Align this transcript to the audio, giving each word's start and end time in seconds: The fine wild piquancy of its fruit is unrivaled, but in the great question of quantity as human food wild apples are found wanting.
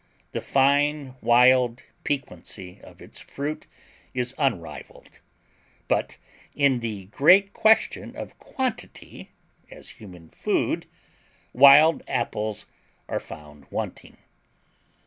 The 0.31 0.41
fine 0.41 1.13
wild 1.21 1.83
piquancy 2.03 2.81
of 2.83 3.03
its 3.03 3.19
fruit 3.19 3.67
is 4.15 4.33
unrivaled, 4.39 5.19
but 5.87 6.17
in 6.55 6.79
the 6.79 7.05
great 7.11 7.53
question 7.53 8.15
of 8.15 8.39
quantity 8.39 9.29
as 9.69 9.89
human 10.01 10.29
food 10.31 10.87
wild 11.53 12.01
apples 12.07 12.65
are 13.07 13.19
found 13.19 13.67
wanting. 13.71 14.17